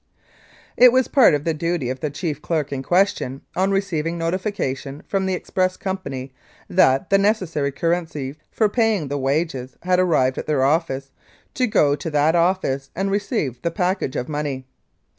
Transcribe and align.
It 0.77 0.91
was 0.91 1.07
part 1.07 1.35
of 1.35 1.43
the 1.43 1.53
duty 1.53 1.91
of 1.91 1.99
the 1.99 2.09
chief 2.09 2.41
clerk 2.41 2.73
in 2.73 2.81
question, 2.81 3.41
on 3.55 3.69
receiving 3.69 4.17
notification 4.17 5.03
from 5.05 5.27
the 5.27 5.35
Express 5.35 5.77
Company 5.77 6.33
that 6.67 7.11
the 7.11 7.19
necessary 7.19 7.71
currency 7.71 8.35
for 8.49 8.67
paying 8.67 9.09
the 9.09 9.19
wages 9.19 9.77
had 9.83 9.99
arrived 9.99 10.39
at 10.39 10.47
their 10.47 10.63
office, 10.63 11.11
to 11.53 11.67
go 11.67 11.95
to 11.95 12.09
that 12.09 12.33
office 12.35 12.89
and 12.95 13.11
receive 13.11 13.61
the 13.61 13.69
package 13.69 14.15
of 14.15 14.27
money. 14.27 14.65